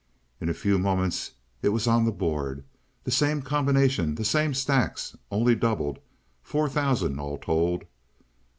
In 0.39 0.49
a 0.49 0.53
few 0.55 0.79
moments 0.79 1.33
it 1.61 1.69
was 1.69 1.85
on 1.85 2.05
the 2.05 2.11
board—the 2.11 3.11
same 3.11 3.43
combination, 3.43 4.15
the 4.15 4.25
same 4.25 4.55
stacks, 4.55 5.15
only 5.29 5.53
doubled—four 5.53 6.69
thousand 6.69 7.19
all 7.19 7.37
told. 7.37 7.83